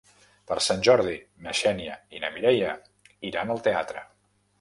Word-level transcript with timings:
Per 0.51 0.55
Sant 0.67 0.79
Jordi 0.87 1.17
na 1.47 1.53
Xènia 1.59 1.97
i 2.15 2.21
na 2.23 2.31
Mireia 2.37 2.71
iran 3.31 3.53
al 3.57 3.63
teatre. 3.69 4.03